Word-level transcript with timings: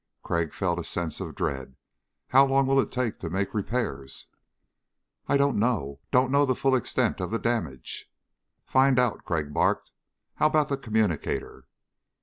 Crag 0.23 0.51
felt 0.51 0.79
a 0.79 0.83
sense 0.83 1.19
of 1.19 1.35
dread. 1.35 1.75
"How 2.29 2.43
long 2.43 2.65
will 2.65 2.79
it 2.79 2.91
take 2.91 3.19
to 3.19 3.29
make 3.29 3.53
repairs?" 3.53 4.25
"I 5.27 5.37
don't 5.37 5.59
know 5.59 5.99
don't 6.09 6.31
know 6.31 6.43
the 6.43 6.55
full 6.55 6.73
extent 6.75 7.19
of 7.21 7.29
the 7.29 7.37
damage." 7.37 8.11
"Find 8.65 8.97
out," 8.97 9.23
Crag 9.25 9.53
barked. 9.53 9.91
"How 10.37 10.47
about 10.47 10.69
the 10.69 10.77
communicator?" 10.77 11.65